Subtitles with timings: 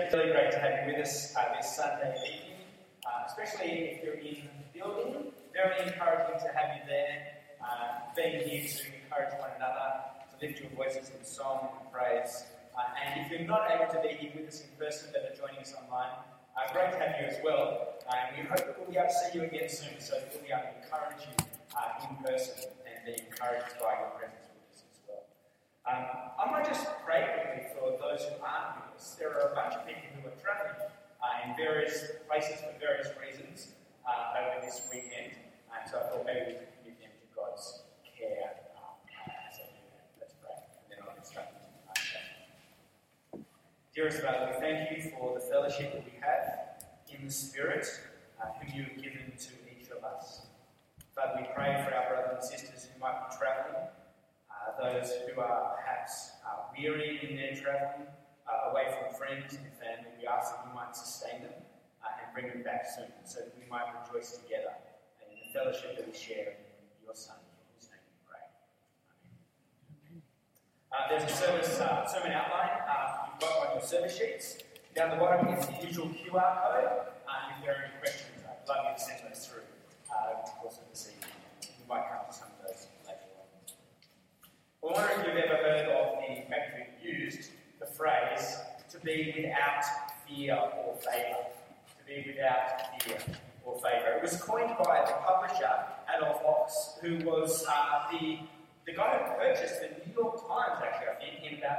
[0.00, 2.64] It's really great to have you with us uh, this Sunday evening,
[3.04, 5.28] uh, especially if you're in the building.
[5.52, 10.00] Very encouraging to have you there, uh, being here to encourage one another,
[10.32, 12.48] to lift your voices in song and praise.
[12.72, 15.36] Uh, and if you're not able to be here with us in person but are
[15.36, 16.16] joining us online,
[16.56, 18.00] uh, great to have you as well.
[18.08, 20.32] Uh, and we hope that we'll be able to see you again soon so that
[20.32, 24.64] we'll be able to encourage you in person and be encouraged by your presence with
[24.72, 25.28] us as well.
[25.88, 26.04] Um,
[26.38, 29.16] I might just pray quickly for those who aren't with us.
[29.18, 30.76] There are a bunch of people who are travelling
[31.20, 33.72] uh, in various places for various reasons
[34.04, 35.32] uh, over this weekend,
[35.72, 39.00] and so I thought maybe we could commit them to God's care um.
[40.20, 41.24] Let's pray, and then I'll the
[43.94, 46.70] Dearest Father, we thank you for the fellowship that we have
[47.12, 47.86] in the Spirit,
[48.40, 50.46] uh, whom you have given to each of us.
[51.14, 53.99] Father, we pray for our brothers and sisters who might be travelling, uh,
[54.80, 58.08] those who are perhaps uh, weary in their travelling,
[58.48, 60.10] uh, away from friends and family.
[60.20, 61.56] We ask that you might sustain them
[62.02, 64.72] uh, and bring them back soon so that we might rejoice together
[65.20, 67.36] in the fellowship that we share in your Son.
[70.90, 74.58] Uh, there's a service uh, sermon outline uh, you've got on your service sheets.
[74.96, 76.84] Down the bottom is the usual QR code.
[77.30, 79.62] Uh, if there are any questions, I'd love you to send those through
[80.10, 81.30] uh, over the course of this evening.
[81.62, 83.46] We might come to some of those later on.
[84.82, 87.50] I wonder if you've ever heard of the, maybe used
[87.80, 88.56] the phrase
[88.88, 89.84] to be without
[90.26, 91.44] fear or favour.
[91.98, 93.18] To be without fear
[93.66, 94.16] or favour.
[94.16, 95.70] It was coined by the publisher
[96.08, 98.38] Adolph Ochs, who was uh, the,
[98.86, 101.76] the guy who purchased the New York Times, actually, I think, in about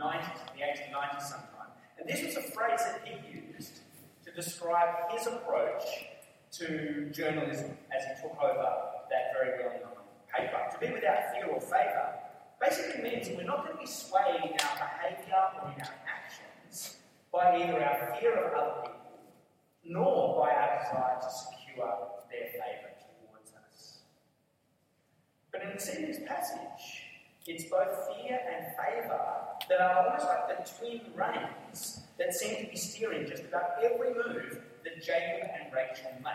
[0.00, 1.70] 1890s, the 1890s sometime.
[2.00, 3.82] And this was a phrase that he used
[4.24, 5.84] to describe his approach
[6.58, 8.68] to journalism as he took over
[9.10, 9.99] that very well known
[10.34, 10.60] paper.
[10.72, 12.14] To be without fear or favour
[12.60, 16.98] basically means we're not going to be swayed in our behaviour or in our actions
[17.32, 19.00] by either our fear of other people
[19.84, 24.00] nor by our desire to secure their favour towards us.
[25.50, 27.04] But in this passage,
[27.46, 29.20] it's both fear and favour
[29.68, 34.12] that are almost like the twin reins that seem to be steering just about every
[34.12, 36.34] move that Jacob and Rachel make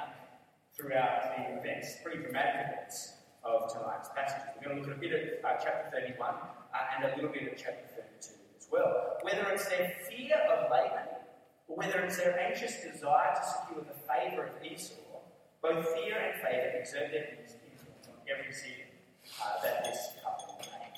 [0.75, 3.13] throughout the events, pretty dramatic events
[3.45, 4.41] of tonight's passage.
[4.57, 7.31] We're going to look at a bit at uh, chapter 31 uh, and a little
[7.31, 9.17] bit at chapter 32 as well.
[9.21, 11.21] Whether it's their fear of Laban
[11.67, 14.93] or whether it's their anxious desire to secure the favour of Esau,
[15.61, 18.89] both fear and favour exert their influence on every decision
[19.41, 20.97] uh, that this couple make.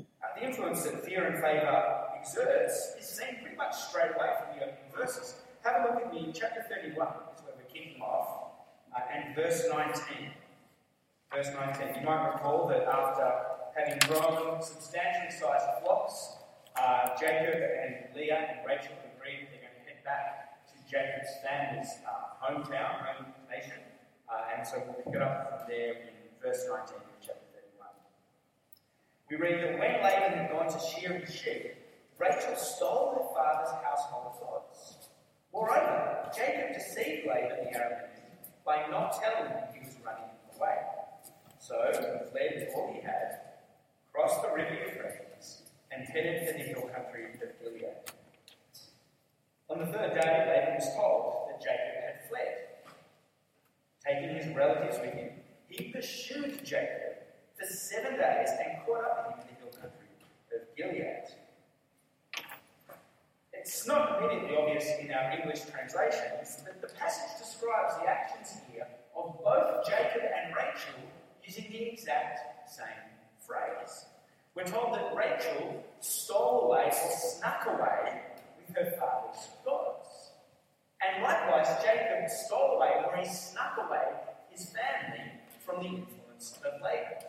[0.00, 4.56] Uh, the influence that fear and favour exerts is seen pretty much straight away from
[4.56, 5.36] the opening verses.
[5.62, 8.52] Have a look at me, chapter 31 is where we're kicking off,
[8.94, 10.32] uh, and verse 19.
[11.34, 12.00] Verse 19.
[12.00, 13.26] You might recall that after
[13.74, 16.36] having grown substantially sized flocks,
[16.78, 21.90] uh, Jacob and Leah and Rachel agreed they're going to head back to Jacob's family's
[22.06, 23.82] uh, hometown, home nation.
[24.30, 27.90] Uh, and so we'll pick it up from there in verse 19 of chapter 31.
[29.28, 31.74] We read that when Laban had gone to shear his sheep,
[32.16, 35.08] Rachel stole her father's household gods.
[35.52, 38.22] Moreover, Jacob deceived Laban the Aramean
[38.64, 40.33] by not telling him he was running.
[41.66, 43.40] So he fled with all he had,
[44.12, 47.86] crossed the river Euphrates, and headed for the hill country of Gilead.
[49.70, 52.68] On the third day, Laban was told that Jacob had fled.
[54.04, 55.30] Taking his relatives with him,
[55.68, 57.24] he pursued Jacob
[57.58, 60.12] for seven days and caught up with him in the hill country
[60.52, 61.32] of Gilead.
[63.54, 68.86] It's not immediately obvious in our English translations, but the passage describes the actions here
[69.16, 71.00] of both Jacob and Rachel
[71.46, 72.86] using the exact same
[73.46, 74.06] phrase.
[74.64, 78.22] We're told that Rachel stole away or snuck away
[78.56, 80.08] with her father's gods.
[81.02, 84.04] And likewise, Jacob stole away or he snuck away
[84.50, 85.32] his family
[85.66, 87.28] from the influence of Laban.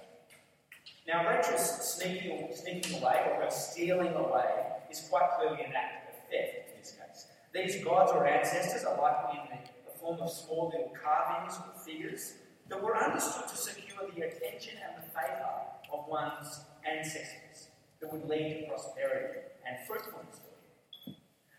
[1.07, 6.15] Now, Rachel's sneaking, sneaking away or her stealing away is quite clearly an act of
[6.29, 7.25] theft in this case.
[7.53, 11.77] These gods or ancestors are likely in the, the form of small little carvings or
[11.81, 12.35] figures
[12.69, 18.27] that were understood to secure the attention and the favour of one's ancestors that would
[18.27, 21.11] lead to prosperity and fruitfulness for.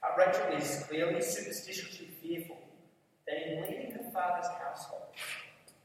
[0.02, 2.58] Uh, Rachel is clearly superstitiously fearful
[3.26, 5.02] that in leaving her father's household,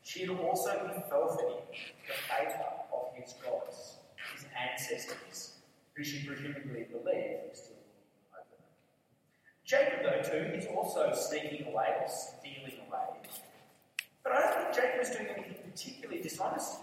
[0.04, 1.64] she'd also be forfeiting
[2.08, 3.98] the favour of his gods,
[4.36, 5.54] his ancestors,
[5.96, 7.82] who she presumably believed were still
[8.34, 8.66] over them.
[9.66, 13.12] Jacob, though, too, is also sneaking away or stealing away
[14.24, 16.80] but I don't think Jacob is doing anything particularly dishonest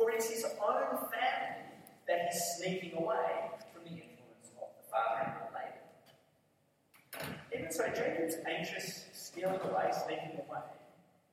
[0.00, 1.60] for it's his own family
[2.08, 7.36] that he's sneaking away from the influence of the father and the Laban.
[7.52, 10.64] Even so, Jacob's anxious stealing away, sneaking away,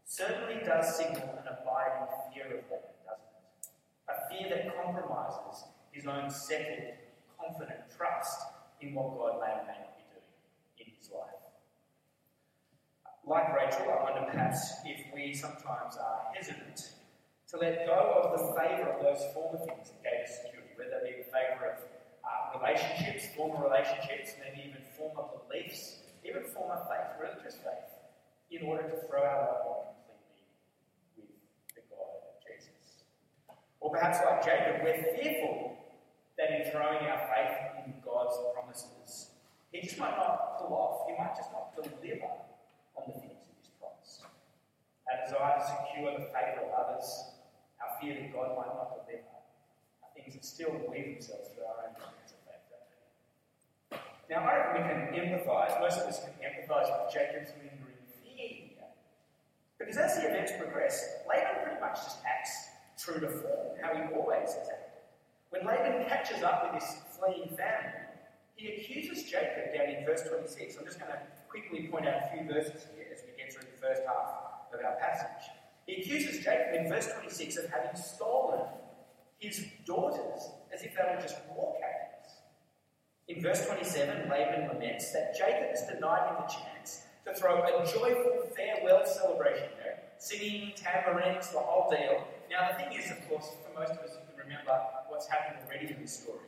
[0.04, 3.72] certainly does signal an abiding fear of Laban, doesn't it?
[4.12, 7.00] A fear that compromises his own settled,
[7.40, 8.42] confident trust
[8.81, 10.28] in what God may or may not be doing
[10.80, 11.40] in his life.
[13.25, 16.96] Like Rachel, I wonder perhaps if we sometimes are hesitant
[17.49, 20.99] to let go of the favour of those former things that gave us security, whether
[20.99, 21.77] it be the favour of
[22.27, 27.88] uh, relationships, former relationships, maybe even former beliefs, even former faith, religious faith,
[28.51, 29.79] in order to throw our life on
[30.11, 31.39] completely
[31.71, 33.07] with the God of Jesus.
[33.79, 35.79] Or perhaps like Jacob, we're fearful
[36.35, 39.31] that in throwing our faith in God's promises,
[39.71, 42.27] he just might not pull off, he might just not deliver
[42.99, 44.27] on the things that he's promised.
[45.07, 47.07] Our desire to secure the favour of others,
[47.99, 49.27] fear that God might not deliver,
[50.03, 54.75] are things that still weave themselves through our own experience of faith, Now, I reckon
[54.77, 58.89] we can empathise, most of us can empathise with Jacob's lingering fear here.
[59.79, 64.01] Because as the events progress, Laban pretty much just acts true to form, how he
[64.13, 65.05] always has acted.
[65.49, 68.07] When Laban catches up with this fleeing family,
[68.57, 70.77] he accuses Jacob down in verse 26.
[70.77, 73.69] I'm just going to quickly point out a few verses here as we get through
[73.69, 75.56] the first half of our passage.
[75.88, 78.60] He accuses Jacob in verse 26 of having stolen
[79.39, 82.36] his daughters as if they were just war captives.
[83.30, 87.86] In verse 27, Laban laments that Jacob has denied him the chance to throw a
[87.86, 92.28] joyful farewell celebration there, singing tambourines, the whole deal.
[92.51, 95.60] Now, the thing is, of course, for most of us who can remember what's happened
[95.66, 96.40] already in this story.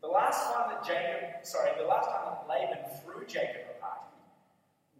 [0.00, 4.10] The last time that Jacob, sorry, the last time that Laban threw Jacob a party,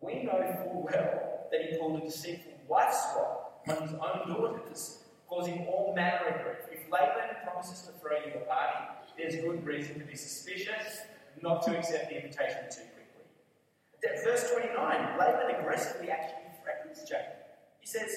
[0.00, 3.37] we know full well that he pulled a deceitful wife swap
[3.70, 4.98] on his own daughters,
[5.28, 6.80] causing all manner of grief.
[6.80, 8.84] If Laban promises to throw you a party,
[9.16, 11.02] there's good reason to be suspicious,
[11.42, 14.24] not to accept the invitation too quickly.
[14.24, 17.34] Verse 29, Laban aggressively actually threatens Jacob.
[17.80, 18.10] He says,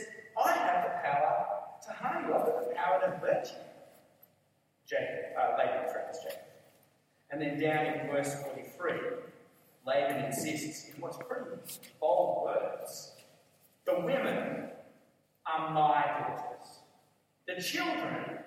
[0.44, 1.46] I have the power
[1.86, 3.62] to harm you, I've the power to hurt you.
[4.88, 6.40] Jacob, uh, Laban threatens Jacob.
[7.32, 9.00] And then down in verse 43,
[9.88, 11.56] Laban insists in what's pretty
[12.00, 13.14] bold words.
[13.86, 14.71] The women
[15.46, 16.80] are my daughters.
[17.48, 18.40] The children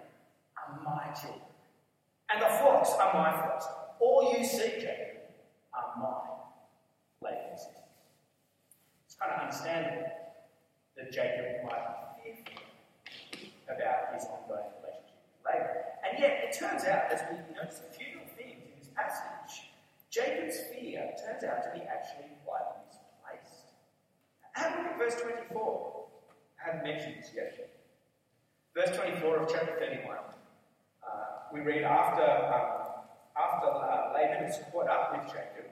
[0.57, 1.41] are my children.
[2.31, 3.67] And the flocks are my flocks.
[4.01, 5.23] All you see, Jacob,
[5.73, 6.35] are mine.
[7.23, 7.59] Laban.
[9.07, 10.11] It's kind of understandable
[10.97, 12.63] that Jacob might be fearful
[13.69, 15.15] about his ongoing relationship,
[16.15, 19.73] and yet, it turns out, as we notice a few little things in this passage,
[20.11, 23.75] Jacob's fear turns out to be actually quite misplaced.
[24.53, 26.05] Have a look at verse 24.
[26.61, 27.71] I haven't mentioned this yet.
[28.77, 30.17] Verse 24 of chapter 31.
[31.03, 31.11] Uh,
[31.53, 33.03] we read after, um,
[33.37, 35.71] after uh, Laban has caught up with Jacob,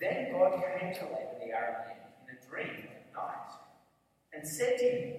[0.00, 3.52] then God came to Laban the Aramean in a dream at night
[4.32, 5.16] and said to him,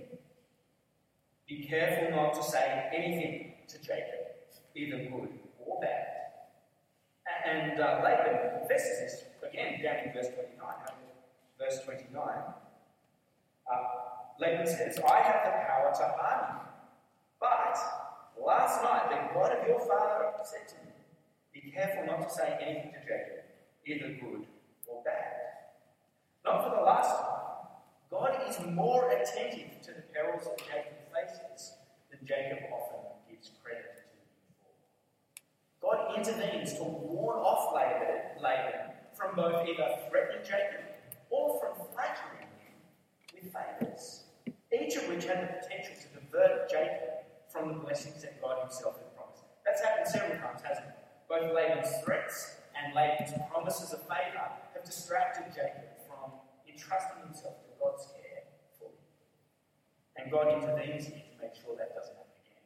[1.47, 4.37] be careful not to say anything to Jacob,
[4.75, 5.29] either good
[5.65, 6.05] or bad.
[7.45, 10.69] And uh, Laban confesses this again down in verse 29.
[11.57, 12.27] Verse 29.
[13.71, 13.77] Uh,
[14.39, 16.61] Laban says, I have the power to harm you.
[17.39, 17.77] But
[18.45, 20.91] last night the God of your father said to me,
[21.53, 23.43] Be careful not to say anything to Jacob,
[23.85, 24.45] either good
[24.87, 25.39] or bad.
[26.45, 27.39] Not for the last time.
[28.09, 31.73] God is more attentive to the perils of Jacob faces
[32.09, 34.03] than Jacob often gives credit to
[34.49, 34.75] before.
[35.81, 40.81] God intervenes to warn off Laban, from both either threatening Jacob
[41.29, 42.73] or from flattering him
[43.33, 44.23] with favours,
[44.71, 45.58] each of which had the
[47.77, 49.43] Blessings that God himself had promised.
[49.65, 50.97] That's happened several times, hasn't it?
[51.29, 56.33] Both Laban's threats and Laban's promises of favour have distracted Jacob from
[56.65, 58.29] entrusting himself to God's care
[60.21, 62.65] and God intervenes here to make sure that doesn't happen again.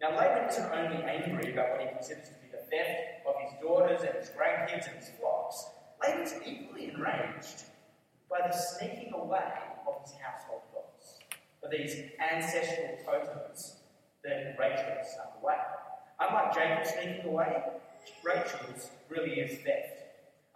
[0.00, 3.52] Now, Laban isn't only angry about what he considers to be the theft of his
[3.60, 5.64] daughters and his grandkids and his flocks,
[6.00, 7.68] Laban's equally enraged
[8.30, 9.52] by the sneaking away
[9.86, 11.20] of his household gods,
[11.62, 13.83] of these ancestral totems
[14.24, 15.56] that Rachel has snuck away.
[16.20, 17.62] Unlike Jacob sneaking away,
[18.24, 20.00] Rachel's really is theft.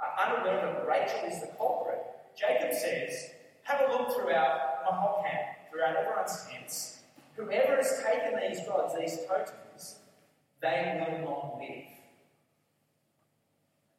[0.00, 2.00] Uh, unaware that Rachel is the culprit,
[2.38, 3.30] Jacob says,
[3.64, 6.98] Have a look throughout my whole camp throughout everyone's tents,
[7.36, 10.00] whoever has taken these gods, these totems,
[10.60, 11.86] they will not live.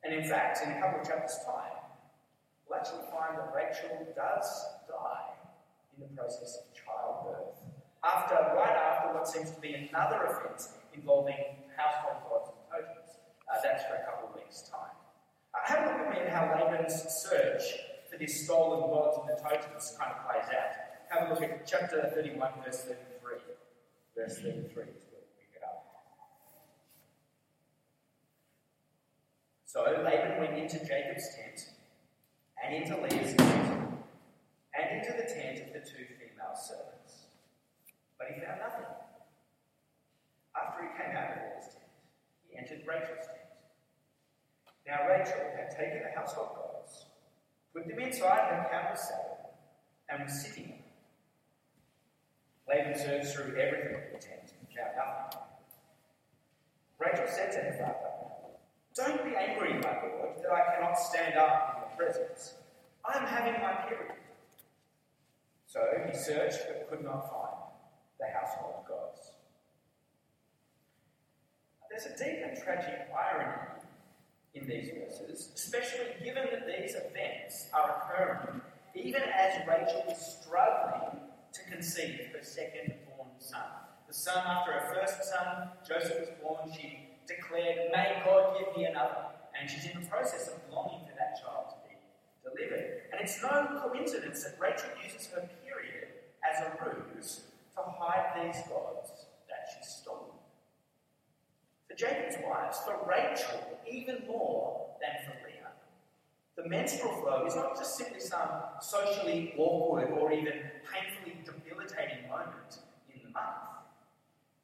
[0.03, 1.71] And in fact, in a couple of chapters' time,
[2.67, 5.31] we'll actually find that Rachel does die
[5.95, 7.55] in the process of childbirth.
[8.03, 8.98] After, right after
[9.29, 11.37] seems to be another offence involving
[11.77, 13.09] household gods and totems.
[13.45, 14.93] Uh, that's for a couple of weeks' time.
[15.53, 17.63] Uh, have a look at me how Laban's search
[18.09, 20.73] for these stolen gods and the totems kind of plays out.
[21.09, 23.37] Have a look at chapter 31, verse 33.
[24.15, 25.85] Verse 33 is where we pick it up.
[29.65, 31.69] So Laban went into Jacob's tent
[32.63, 33.79] and into Leah's tent
[34.77, 37.25] and into the tent of the two female servants.
[38.17, 38.85] But he found nothing.
[40.81, 41.91] He came out of Leah's tent,
[42.47, 43.39] he entered Rachel's tent.
[44.87, 47.05] Now Rachel had taken the household gods,
[47.73, 49.53] put them inside her camel's saddle,
[50.09, 50.89] and was sitting on them.
[52.67, 55.49] Laban searched through everything in the tent and found nothing.
[56.99, 58.09] Rachel said to her father,
[58.95, 62.55] Don't be angry, my lord, that I cannot stand up in your presence.
[63.05, 64.15] I am having my period.
[65.65, 67.71] So he searched but could not find
[68.19, 69.31] the household gods.
[71.99, 73.59] There's a deep and tragic irony
[74.53, 78.61] in these verses, especially given that these events are occurring
[78.95, 81.19] even as Rachel is struggling
[81.51, 83.67] to conceive her second born son.
[84.07, 88.85] The son after her first son, Joseph, was born, she declared, May God give me
[88.85, 89.35] another.
[89.59, 91.95] And she's in the process of longing for that child to be
[92.47, 93.11] delivered.
[93.11, 96.07] And it's no coincidence that Rachel uses her period
[96.47, 97.41] as a ruse
[97.75, 99.11] to hide these gods
[99.49, 100.39] that she's stolen.
[101.88, 105.67] For Jacob's wives, for Rachel, even more than for Leah,
[106.55, 108.47] the menstrual flow is not just simply some
[108.79, 110.53] socially awkward or even
[110.87, 112.79] painfully debilitating moment
[113.13, 113.83] in the month.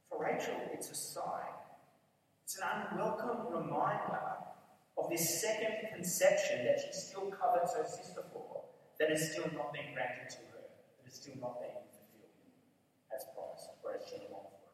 [0.10, 1.52] For Rachel, it's a sign.
[2.46, 4.40] It's an unwelcome reminder
[4.98, 8.64] of this second conception that she still covets her sister for,
[8.98, 10.64] that is still not being granted to her,
[11.04, 12.32] that is still not being fulfilled
[13.14, 14.66] as promised or as she longed for.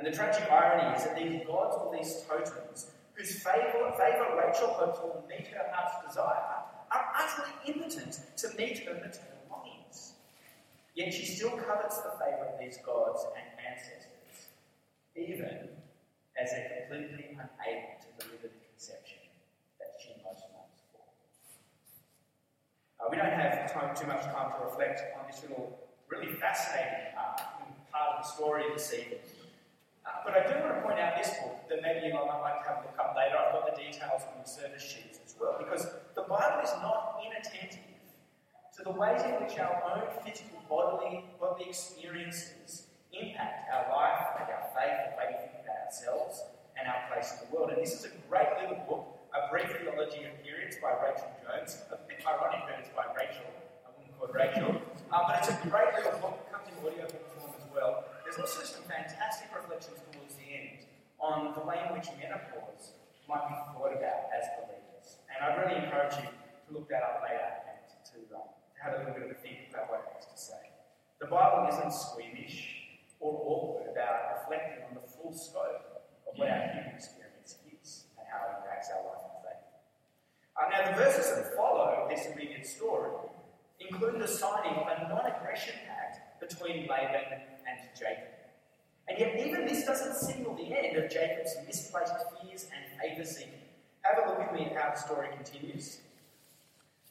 [0.00, 4.68] And the tragic irony is that these gods or these totems, whose favour, favour Rachel
[4.68, 10.14] hopes will meet her heart's desire, are utterly impotent to meet her maternal longings.
[10.94, 14.48] Yet she still covets the favour of these gods and ancestors,
[15.14, 15.68] even
[16.40, 19.20] as they're completely unable to deliver the conception
[19.80, 21.04] that she most longs for.
[23.04, 25.78] Uh, we don't have time, too much time to reflect on this little,
[26.08, 27.36] really fascinating uh,
[27.92, 29.20] part of the story this evening.
[30.30, 32.66] But I do want to point out this book that maybe you might like to
[32.70, 33.34] have a look up later.
[33.34, 37.18] I've got the details on the service sheets as well, because the Bible is not
[37.18, 37.82] inattentive
[38.78, 44.46] to the ways in which our own physical bodily, bodily experiences impact our life and
[44.54, 46.46] our faith, the way we think about ourselves
[46.78, 47.74] and our place in the world.
[47.74, 49.02] And this is a great little book,
[49.34, 51.82] A Brief Theology of Periods by Rachel Jones.
[51.90, 53.50] A bit ironic that it's by Rachel,
[53.82, 54.78] a woman called Rachel.
[55.10, 56.38] Uh, but it's a great little book.
[56.38, 58.06] It comes in audio form as well.
[58.22, 60.86] There's also some fantastic reflections towards the end
[61.20, 62.96] on the way in which menopause
[63.28, 65.20] might be thought about as believers.
[65.28, 67.78] And I'd really encourage you to look that up later and
[68.10, 68.48] to, um,
[68.80, 70.72] have a little bit of a think about what it has to say.
[71.20, 72.80] The Bible isn't squeamish
[73.20, 78.24] or awkward about reflecting on the full scope of what our human experience is and
[78.24, 79.64] how it impacts our life and faith.
[80.56, 83.12] Uh, now, the verses that follow this immediate story
[83.78, 87.36] include the signing of a non aggression pact between Laban
[87.68, 88.39] and Jacob.
[89.10, 93.54] And yet, even this doesn't signal the end of Jacob's misplaced fears and favour seeking.
[94.02, 95.98] Have a look with me at how the story continues.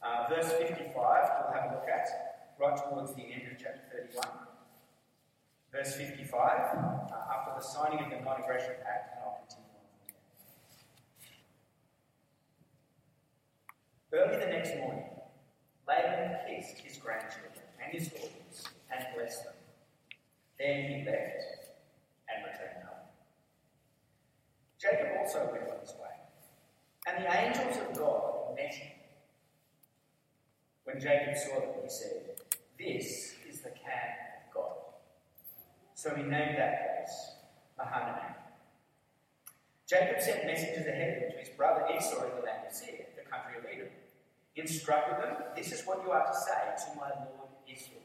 [0.02, 1.12] Uh, verse 55, we'll
[1.52, 4.26] have a look at, right towards the end of chapter 31.
[5.70, 9.84] Verse 55, uh, after the signing of the non aggression pact, and I'll continue on
[14.08, 14.24] from there.
[14.24, 15.04] Early the next morning,
[15.86, 17.52] Laban kissed his grandchildren
[17.84, 19.54] and his daughters and blessed them.
[20.58, 21.60] Then he left
[22.34, 23.06] and returned home.
[24.80, 26.16] Jacob also went on his way,
[27.06, 28.92] and the angels of God met him.
[30.84, 32.40] When Jacob saw them, he said,
[32.78, 34.76] This is the camp of God.
[35.94, 37.32] So he named that place
[37.76, 38.34] Mahanaim.
[39.86, 43.04] Jacob sent messengers ahead of him to his brother Esau in the land of Seir,
[43.16, 43.92] the country of Edom.
[44.54, 48.00] He instructed them, This is what you are to say to my lord Esau.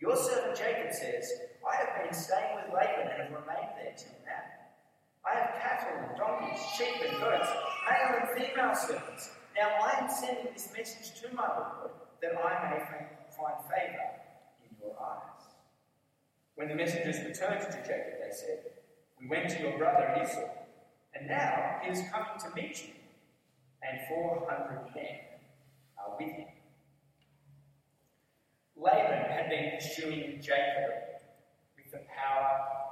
[0.00, 1.32] Your servant Jacob says,
[1.64, 4.45] I have been staying with Laban and have remained there till now.
[5.86, 7.48] Cattle donkeys, sheep and goats,
[7.88, 9.30] male and female servants.
[9.56, 11.90] Now I am sending this message to my Lord
[12.22, 12.84] that I may
[13.36, 14.10] find favour
[14.64, 15.44] in your eyes.
[16.54, 18.64] When the messengers returned to Jacob, they said,
[19.20, 20.48] We went to your brother Esau,
[21.14, 22.94] and now he is coming to meet you,
[23.82, 25.18] and 400 men
[25.98, 26.48] are with him.
[28.76, 30.90] Laban had been pursuing Jacob
[31.76, 32.85] with the power.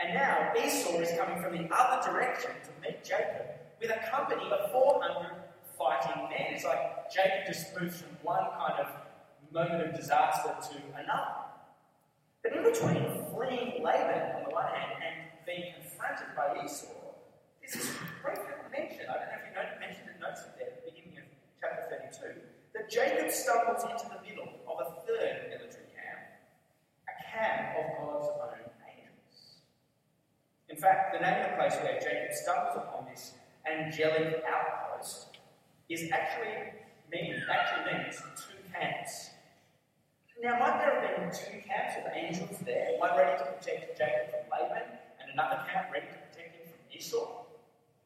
[0.00, 4.50] And now Esau is coming from the other direction to meet Jacob with a company
[4.50, 5.30] of 400
[5.76, 6.56] fighting men.
[6.56, 8.88] It's like Jacob just moves from one kind of
[9.52, 11.52] moment of disaster to another.
[12.42, 16.88] But in between fleeing Laban on the one hand and being confronted by Esau,
[17.60, 17.92] this is
[18.24, 19.10] briefly mentioned.
[19.10, 21.28] I don't know if you mentioned it notes it there at the beginning of
[21.60, 22.40] chapter 32,
[22.72, 26.40] that Jacob stumbles into the middle of a third military camp,
[27.04, 28.59] a camp of God's own
[30.80, 33.34] fact, the name of the place where Jacob stumbles upon this
[33.68, 35.36] angelic outpost
[35.90, 36.72] is actually
[37.12, 39.30] means actually means two camps.
[40.42, 44.32] Now, might there have been two camps of angels there, one ready to protect Jacob
[44.32, 44.88] from Laban,
[45.20, 47.44] and another camp ready to protect him from Esau?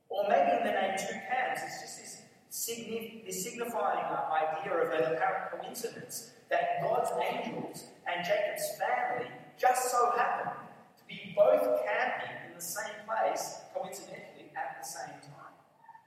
[0.08, 4.74] Or maybe in the name two camps, it's just this, signif- this signifying uh, idea
[4.74, 10.50] of an apparent coincidence that God's angels and Jacob's family just so happen
[10.98, 15.54] to be both camping the same place, coincidentally, at the same time.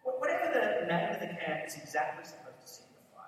[0.03, 3.27] Whatever the name of the camp is exactly supposed to signify,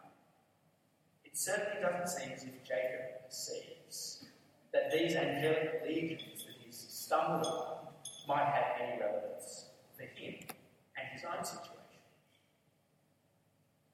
[1.25, 4.25] it certainly doesn't seem as if Jacob perceives
[4.71, 7.79] that these angelic legions that he's stumbled upon
[8.27, 9.65] might have any relevance
[9.97, 10.35] for him
[10.95, 11.75] and his own situation.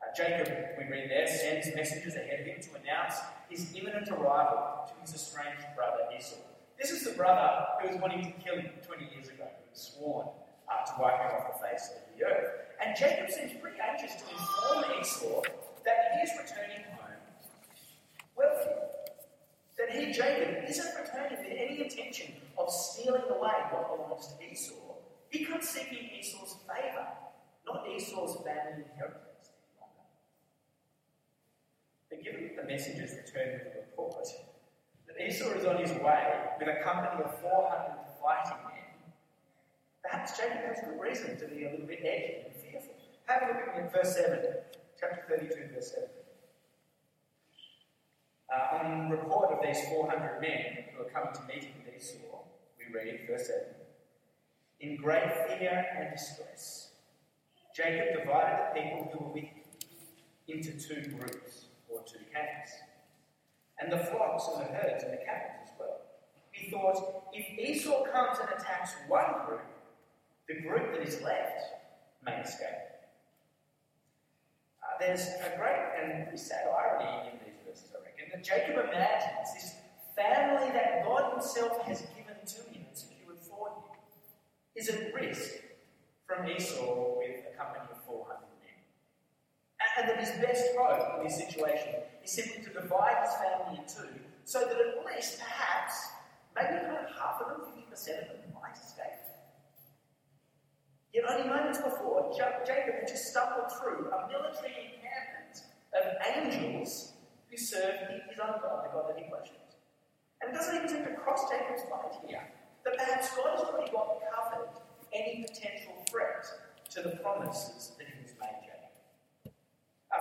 [0.01, 3.15] Uh, Jacob, we read there, sends messengers ahead of him to announce
[3.49, 6.35] his imminent arrival to his estranged brother Esau.
[6.77, 9.95] This is the brother who was wanting to kill him 20 years ago, who was
[9.95, 10.27] sworn
[10.67, 12.51] uh, to wipe him off the face of the earth.
[12.83, 15.41] And Jacob seems pretty anxious to inform Esau
[15.85, 17.15] that he is returning home
[18.35, 18.71] wealthy.
[19.77, 24.73] That he, Jacob, isn't returning with any intention of stealing away what belongs to Esau.
[25.29, 27.07] He comes seeking Esau's favour,
[27.65, 30.05] not Esau's family inheritance any longer.
[32.09, 34.27] But given that the messengers return with a report
[35.19, 39.13] Esau is on his way with a company of 400 fighting men,
[40.03, 42.95] perhaps Jacob has good reason to be a little bit edgy and fearful.
[43.25, 44.39] have a look at verse 7,
[44.99, 46.09] chapter 32, verse 7.
[48.53, 52.43] Uh, on report of these 400 men who are coming to meet him with Esau,
[52.77, 53.59] we read, verse 7
[54.81, 56.91] In great fear and distress,
[57.75, 59.65] Jacob divided the people who were with him
[60.47, 62.71] into two groups, or two camps,
[63.79, 66.01] and the flocks and the herds and the cattle as well.
[66.51, 69.61] He thought, if Esau comes and attacks one group,
[70.47, 71.59] the group that is left
[72.25, 72.95] may escape
[74.85, 79.53] uh, there's a great and sad irony in these verses, I reckon, that Jacob imagines
[79.53, 79.75] this
[80.15, 83.97] family that God himself has given to him and secured for him
[84.75, 85.51] is at risk
[86.27, 88.79] from Esau with a company of 400 men.
[89.97, 94.19] And that his best hope in this situation simply to divide his family in two
[94.45, 95.95] so that at least, perhaps,
[96.55, 99.25] maybe about half of them, 50% of them, might escape.
[101.13, 105.63] Yet only moments before, Jacob had just stumbled through a military encampment
[105.95, 107.13] of angels
[107.49, 109.75] who served his own God, the God that he worshipped.
[110.41, 112.43] And it doesn't even seem to cross Jacob's mind here
[112.83, 114.67] that perhaps God has already got covered
[115.13, 116.45] any potential threat
[116.91, 118.74] to the promises that he has made Jacob.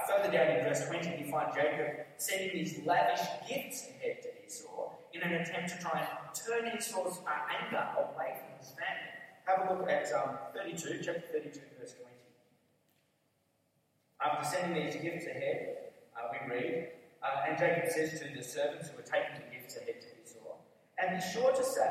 [0.08, 4.90] Further down in verse 20, we find Jacob sending these lavish gifts ahead to Esau
[5.14, 9.14] in an attempt to try and turn Esau's uh, anger away from his family.
[9.46, 12.14] Have a look at um, 32, chapter 32, verse 20.
[14.20, 16.88] After sending these gifts ahead, uh, we read,
[17.22, 20.60] uh, and Jacob says to the servants who are taking the gifts ahead to Esau,
[20.98, 21.90] And be sure to say,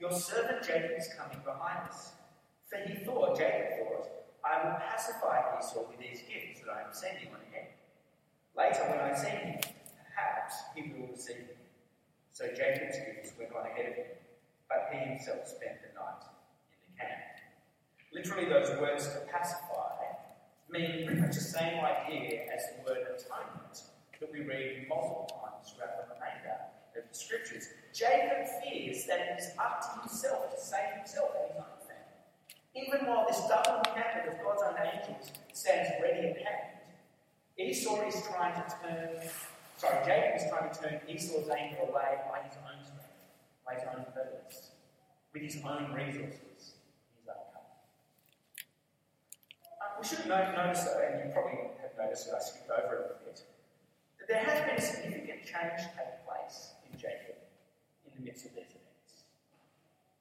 [0.00, 2.12] Your servant Jacob is coming behind us.
[2.68, 4.08] For he thought, Jacob thought,
[4.44, 7.41] I will pacify Esau with these gifts that I am sending on.
[8.56, 9.60] Later, when I see him,
[10.04, 11.62] perhaps he will receive them.
[12.32, 14.12] So Jacob's gifts went on ahead of him,
[14.68, 16.24] but he himself spent the night
[16.72, 17.40] in the camp.
[18.12, 19.92] Literally, those words to pacify
[20.72, 23.76] mean pretty much the same idea as the word atonement
[24.18, 26.56] that we read multiple times throughout the remainder
[26.96, 27.68] of the scriptures.
[27.92, 32.16] Jacob fears that it is up to himself to save himself and his own family.
[32.72, 36.71] Even while this double encampment of God's own angels stands ready at hand,
[37.58, 39.08] Esau is trying to turn,
[39.76, 43.28] sorry, Jacob is trying to turn Esau's anger away by his own strength,
[43.66, 44.70] by his own purpose,
[45.34, 46.80] with his own resources.
[47.20, 47.76] His own country.
[50.00, 53.24] We should notice, though, and you probably have noticed that I skipped over it a
[53.24, 53.44] bit,
[54.18, 57.36] that there has been a significant change take place in Jacob
[58.08, 59.28] in the midst of these events.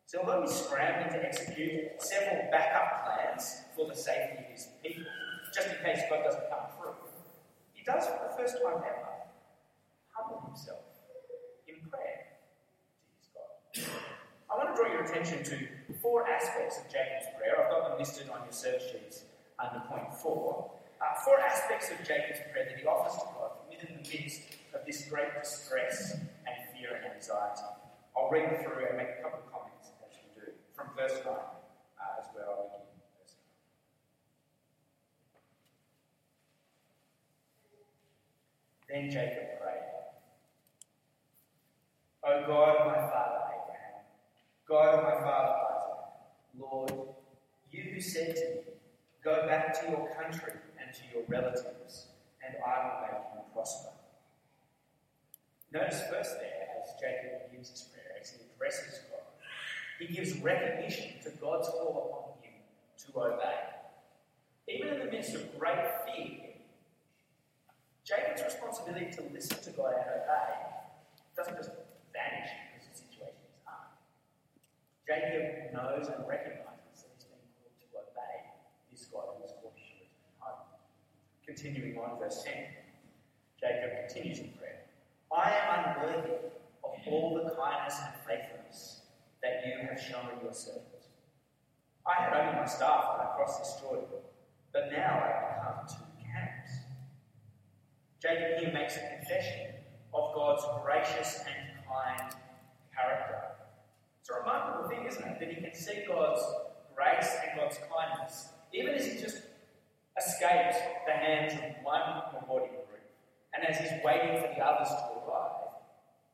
[0.06, 5.08] So, although he's scrambling to execute several backup plans for the safety of his people,
[5.56, 6.96] just in case God doesn't come through,
[7.82, 9.10] he does, for the first time ever,
[10.13, 10.86] humble himself
[11.65, 12.38] in prayer
[13.02, 13.89] to his God.
[14.46, 15.58] I want to draw your attention to
[15.98, 17.58] four aspects of Jacob's prayer.
[17.58, 19.26] I've got them listed on your search sheets
[19.58, 20.70] under point four,
[21.02, 24.41] uh, four aspects of Jacob's prayer that he offers to God within the midst
[24.78, 27.65] of this great distress and fear and anxiety.
[28.15, 30.54] I'll read through and make a couple of comments as we do.
[30.76, 32.70] From verse 9 uh, as well.
[32.78, 33.41] I'll begin verse 9.
[38.91, 39.88] Then Jacob prayed,
[42.25, 44.04] O God, my father Abraham,
[44.67, 46.91] God of my father Isaac, Lord,
[47.71, 48.62] you who said to me,
[49.23, 52.08] Go back to your country and to your relatives,
[52.45, 53.91] and I will make you prosper.
[55.71, 59.21] Notice first there, as Jacob begins his prayer, as he addresses God,
[59.99, 62.60] he gives recognition to God's call upon him
[63.06, 63.56] to obey.
[64.67, 66.50] Even in the midst of great fear,
[68.12, 70.52] Jacob's responsibility to listen to God and obey
[71.32, 71.71] doesn't just
[72.12, 73.88] vanish because the situation is hard.
[75.08, 78.36] Jacob knows and recognizes that he's been called to obey
[78.91, 80.76] this God who has called him to return home.
[81.47, 82.52] Continuing on, verse 10,
[83.56, 84.91] Jacob continues in prayer.
[85.32, 86.52] I am unworthy
[86.84, 89.08] of all the kindness and faithfulness
[89.39, 91.08] that you have shown your servant.
[92.04, 94.19] I had only my staff when I crossed this Jordan,
[94.76, 96.11] but now I have become camps.
[98.21, 99.73] Jacob here makes a confession
[100.13, 102.31] of God's gracious and kind
[102.93, 103.41] character.
[104.19, 105.39] It's a remarkable thing, isn't it?
[105.39, 106.43] That he can see God's
[106.95, 109.41] grace and God's kindness, even as he just
[110.15, 113.01] escaped the hands of one body group,
[113.55, 115.73] and as he's waiting for the others to arrive,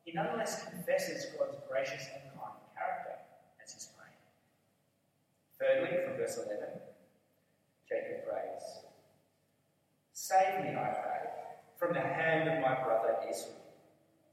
[0.04, 3.16] he nonetheless confesses God's gracious and kind character
[3.64, 4.20] as he's praying.
[5.58, 6.68] Thirdly, from verse 11,
[7.88, 8.84] Jacob prays,
[10.12, 11.47] Save me, I pray,
[11.78, 13.50] from the hand of my brother Esau.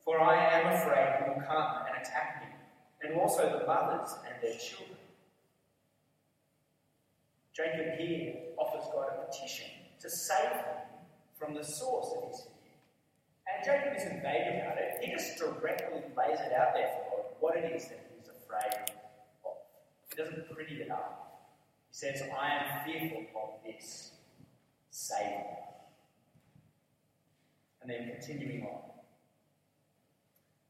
[0.04, 4.34] For I am afraid he will come and attack me, and also the mothers and
[4.42, 4.98] their children.
[7.54, 10.84] Jacob here offers God a petition to save him
[11.38, 12.74] from the source of his fear.
[13.46, 17.24] And Jacob isn't vague about it, he just directly lays it out there for God
[17.40, 18.94] what it is that he's afraid of.
[20.10, 21.50] He doesn't pretty it up.
[21.90, 24.12] He says, I am fearful of this.
[24.90, 25.63] Save me.
[27.84, 28.80] And then continuing on.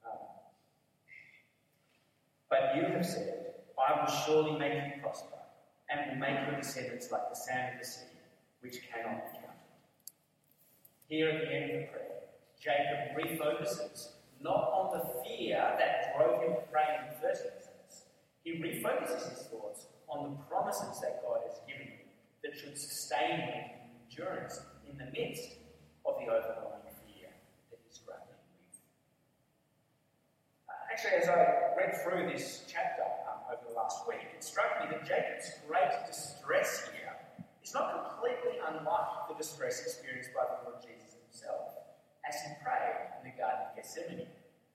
[0.05, 0.19] Um,
[2.51, 5.39] but you have said, I will surely make you prosper,
[5.89, 8.19] and will make your descendants like the sand of the sea,
[8.63, 9.55] which cannot be counted.
[11.07, 12.15] Here at the end of the prayer,
[12.61, 14.09] Jacob refocuses
[14.41, 18.11] not on the fear that drove him to pray in the first instance.
[18.43, 22.09] He refocuses his thoughts on the promises that God has given him
[22.43, 25.63] that should sustain him in endurance in the midst
[26.07, 27.33] of the overwhelming fear
[27.71, 28.77] that he's grappling with.
[30.69, 30.73] Uh,
[31.05, 34.97] actually, as I read through this chapter um, over the last week, it struck me
[34.97, 37.13] that Jacob's great distress here
[37.63, 41.77] is not completely unlike the distress experienced by the Lord Jesus himself
[42.29, 44.29] as he prayed in the Garden of Gethsemane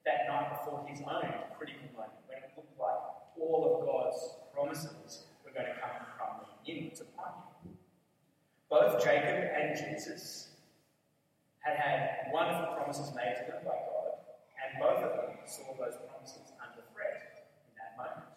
[0.06, 3.02] that night before his own critical moment when it looked like
[3.40, 4.22] all of God's
[4.54, 7.74] promises were going to come crumbling inwards upon him.
[8.70, 10.54] Both Jacob and Jesus
[11.60, 14.22] had had wonderful promises made to them by God,
[14.62, 18.30] and both of them saw those promises under threat in that moment.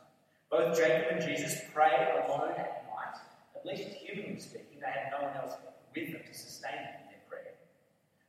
[0.53, 3.17] Both Jacob and Jesus prayed alone at night,
[3.57, 5.55] at least humanly speaking, they had no one else
[5.97, 7.57] with them to sustain them in their prayer.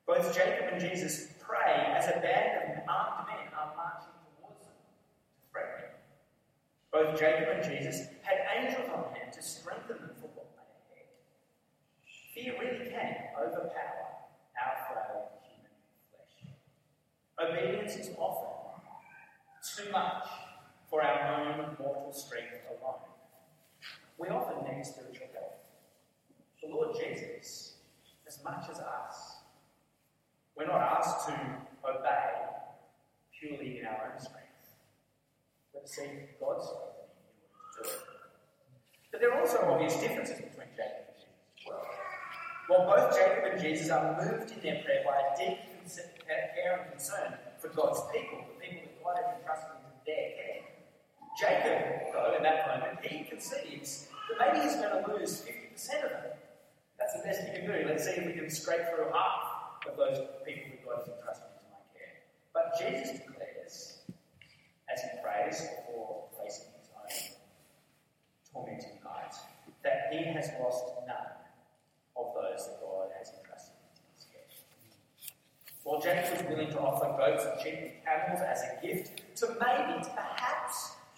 [0.08, 4.72] Both Jacob and Jesus pray as a band of armed men are marching towards them
[4.72, 6.00] to threaten them.
[6.96, 11.12] Both Jacob and Jesus had angels on hand to strengthen them for what lay ahead.
[12.32, 14.32] Fear really can overpower
[14.64, 15.76] our frail human
[16.08, 16.56] flesh.
[17.36, 18.80] Obedience is often
[19.76, 20.24] too much
[20.94, 23.02] for our own mortal strength alone.
[24.20, 25.58] We often need spiritual help.
[26.62, 27.78] The Lord Jesus,
[28.28, 29.42] as much as us,
[30.56, 31.34] we're not asked to
[31.84, 32.30] obey
[33.34, 34.70] purely in our own strength.
[35.74, 38.02] We're to seek God's strength in order to do it.
[39.12, 41.90] But there are also obvious differences between Jacob and Jesus as well.
[42.70, 45.58] While both Jacob and Jesus are moved in their prayer by a deep
[45.90, 50.63] care and concern for God's people, the people that God has entrusted into their care,
[51.40, 56.12] Jacob, though, in that moment, he conceives that maybe he's going to lose 50% of
[56.12, 56.38] them.
[57.00, 57.88] That's the best he can do.
[57.88, 61.50] Let's see if we can scrape through half of those people that God has entrusted
[61.58, 62.22] into my care.
[62.54, 63.98] But Jesus declares,
[64.94, 67.36] as he prays before facing his own
[68.54, 69.34] tormenting night,
[69.84, 71.34] that he has lost none
[72.16, 74.48] of those that God has entrusted into his care.
[75.82, 79.48] While Jacob was willing to offer goats and sheep and camels as a gift to
[79.60, 80.53] maybe, to perhaps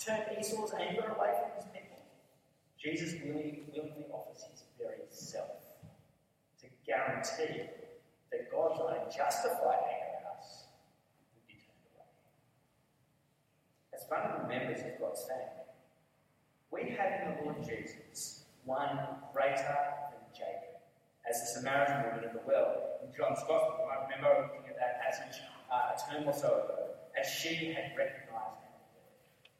[0.05, 1.97] turn Esau's anger away from his people,
[2.77, 5.65] Jesus willingly, willingly offers his very self
[6.61, 7.65] to guarantee
[8.31, 10.69] that God's own justified anger at us
[11.33, 12.05] would be turned away.
[13.97, 15.65] As vulnerable members of God's family,
[16.69, 18.99] we have in the Lord Jesus one
[19.33, 19.79] greater
[20.13, 20.77] than Jacob,
[21.27, 23.89] as the Samaritan woman of the well in John's Gospel.
[23.89, 25.41] I remember looking at that passage
[25.71, 28.24] uh, a term or so ago, as she had recognized.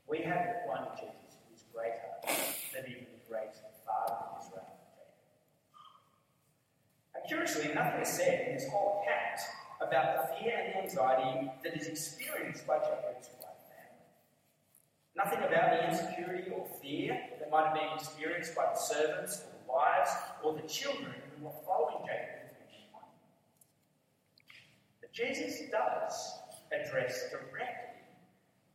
[0.08, 2.14] We have the one Jesus who is greater
[2.74, 4.68] than even the great father of Israel.
[7.16, 9.42] And curiously, nothing is said in this whole account
[9.82, 14.06] about the fear and anxiety that is experienced by Jacob's wife family.
[15.18, 19.52] Nothing about the insecurity or fear that might have been experienced by the servants or
[19.58, 20.12] the wives
[20.44, 22.46] or the children who were following Jacob
[25.02, 26.40] But Jesus does
[26.72, 27.95] address directly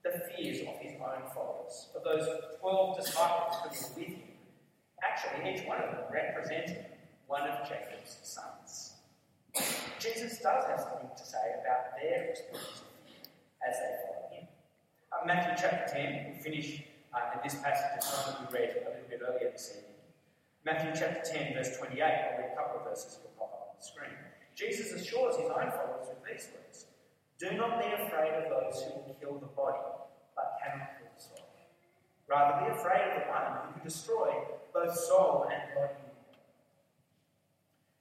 [0.03, 2.27] the fears of his own followers, of those
[2.61, 4.23] 12 disciples who were with him.
[5.03, 6.87] Actually, each one of them represented
[7.27, 8.93] one of Jacob's sons.
[9.99, 12.83] Jesus does have something to say about their response
[13.67, 14.49] as they follow him.
[15.13, 16.83] Uh, Matthew chapter 10, we finish
[17.13, 20.01] uh, in this passage as one that we read a little bit earlier this evening.
[20.65, 23.69] Matthew chapter 10, verse 28, I'll read a couple of verses that will pop up
[23.69, 24.17] on the screen.
[24.55, 26.70] Jesus assures his own followers with these words
[27.41, 29.79] Do not be afraid of those who will kill the body,
[30.37, 31.49] but cannot kill the soul.
[32.29, 34.31] Rather, be afraid of the one who can destroy
[34.73, 35.95] both soul and body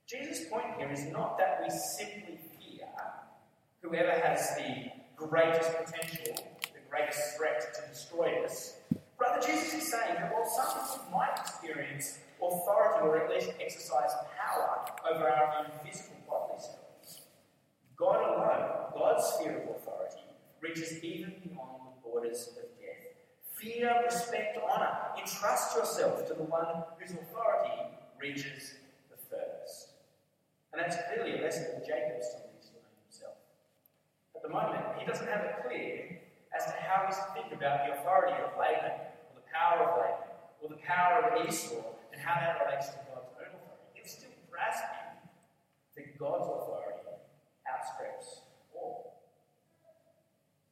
[0.09, 2.87] Jesus' point here is not that we simply fear
[3.83, 8.77] whoever has the greatest potential, the greatest threat to destroy us.
[9.19, 14.09] Rather, Jesus is saying that while some people might experience authority or at least exercise
[14.35, 17.21] power over our own physical bodily selves,
[17.95, 20.23] God alone, God's sphere of authority,
[20.79, 23.19] reaches even beyond the borders of death.
[23.55, 24.91] Fear, respect, honour.
[25.19, 27.75] Entrust yourself to the one whose authority
[28.19, 28.75] reaches
[29.11, 29.89] the furthest.
[30.71, 33.35] and that's clearly a lesson that Jacob still needs to learn himself.
[34.35, 36.21] At the moment, he doesn't have it clear
[36.55, 38.95] as to how he's to think about the authority of Laban,
[39.27, 40.29] or the power of Laban,
[40.61, 43.91] or the power of Esau, and how that relates to God's own authority.
[43.93, 45.27] He's still grasping
[45.95, 47.03] that God's authority
[47.67, 49.09] outstrips all.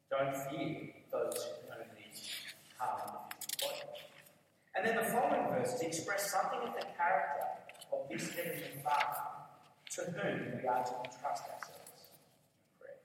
[0.09, 2.07] Don't fear those who only
[2.77, 3.81] harm the body.
[4.75, 7.47] And then the following verses express something of the character
[7.91, 9.37] of this heavenly Father
[9.91, 13.01] to whom we are to entrust ourselves in prayer.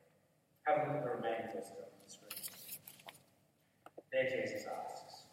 [0.66, 2.38] Have a look at the remaining verses on the screen.
[4.12, 5.24] There Jesus asks,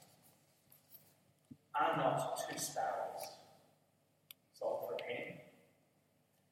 [1.76, 3.38] Are not two sparrows
[4.54, 5.42] sold for a penny?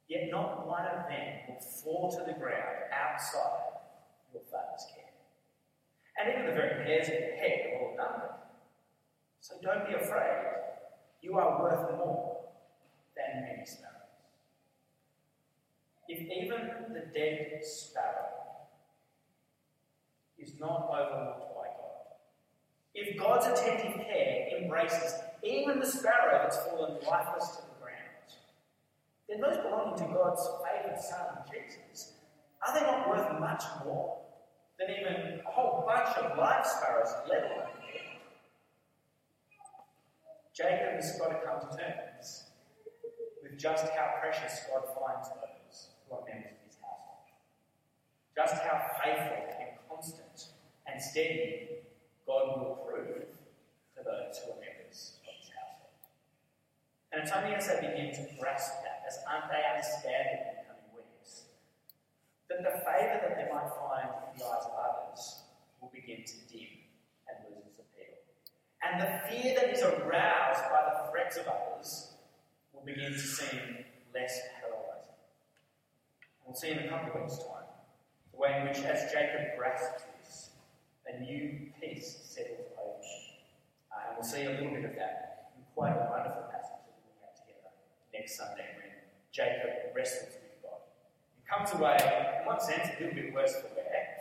[0.09, 3.67] Yet not one of them will fall to the ground outside
[4.33, 5.07] your Father's care.
[6.19, 6.33] And
[6.87, 8.35] even the very hairs of your head are all numbered.
[9.39, 10.45] So don't be afraid.
[11.21, 12.37] You are worth more
[13.15, 13.93] than many sparrows.
[16.07, 18.29] If even the dead sparrow
[20.37, 22.15] is not overlooked by God,
[22.93, 27.97] if God's attentive care embraces even the sparrow that's fallen lifeless to the ground,
[29.27, 32.13] then those belonging to God's favoured Son, Jesus,
[32.65, 34.26] are they not worth much more
[34.79, 37.77] than even a whole bunch of live sparrows, let alone?
[40.57, 42.49] Jacob has got to come to terms
[43.43, 47.29] with just how precious God finds those who are members of his household.
[48.33, 50.57] Just how faithful and constant
[50.89, 51.85] and steady
[52.25, 53.29] God will prove
[53.93, 55.93] to those who are members of his household.
[57.13, 60.65] And it's only as they begin to grasp that, as they understand it in the
[60.65, 61.53] coming weeks,
[62.49, 65.43] that the favour that they might find the eyes of others
[65.81, 66.85] will begin to dim
[67.27, 68.15] and lose its appeal.
[68.83, 72.13] And the fear that is aroused by the threats of others
[72.73, 75.17] will begin to seem less paralyzing.
[76.45, 77.67] We'll see in a couple of weeks' time
[78.31, 80.49] the way in which, as Jacob grasps this,
[81.07, 83.43] a new peace settles over him.
[83.91, 86.95] Uh, and we'll see a little bit of that in quite a wonderful passage that
[87.03, 87.71] we'll at together
[88.13, 88.93] next Sunday when
[89.31, 90.81] Jacob wrestles with God.
[91.35, 91.97] He comes away,
[92.39, 94.16] in one sense, a little bit worse for wear,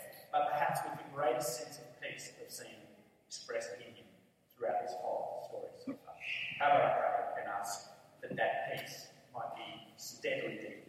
[0.50, 2.80] perhaps with the greatest sense of peace that we've seen
[3.26, 4.08] expressed in him
[4.52, 6.14] throughout this whole story so far.
[6.58, 7.88] However, I pray and ask
[8.22, 10.86] that that peace might be steadily deep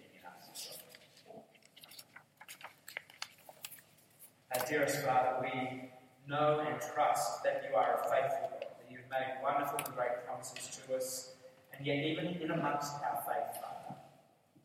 [4.55, 5.91] Our dearest Father, we
[6.27, 10.25] know and trust that you are a faithful God, that you've made wonderful and great
[10.25, 11.33] promises to us,
[11.73, 13.99] and yet even in amongst our faith, Father,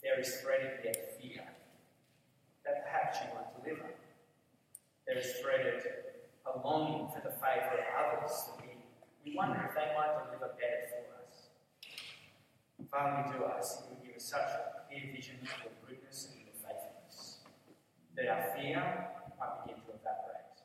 [0.02, 1.42] there is threaded yet fear
[2.64, 3.90] that perhaps you might deliver.
[5.06, 5.82] There is threaded
[6.46, 8.78] a longing for the favour of others we,
[9.24, 11.50] we wonder if they might deliver better for us.
[12.92, 16.28] Father, we do ask that you give us such a clear vision of your goodness
[16.28, 17.40] and your faithfulness.
[18.12, 18.84] That our fear
[19.40, 20.60] might begin to evaporate,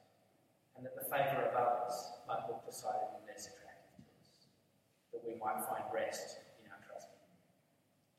[0.76, 1.96] and that the favour of others
[2.28, 4.52] might look decidedly less attractive to us.
[5.16, 7.40] That we might find rest in our trust in you.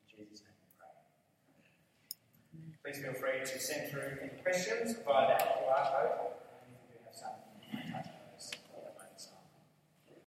[0.01, 0.97] In Jesus' name we pray.
[2.91, 6.38] Please feel free to send through any questions via that QR code.